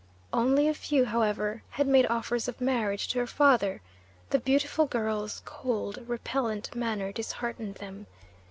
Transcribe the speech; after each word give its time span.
Only 0.33 0.67
a 0.67 0.73
few, 0.73 1.05
however, 1.05 1.61
had 1.69 1.85
made 1.85 2.07
offers 2.07 2.47
of 2.47 2.59
marriage 2.59 3.07
to 3.09 3.19
her 3.19 3.27
father; 3.27 3.83
the 4.31 4.39
beautiful 4.39 4.87
girl's 4.87 5.43
cold, 5.45 5.99
repellent 6.09 6.73
manner 6.73 7.11
disheartened 7.11 7.75
them. 7.75 8.07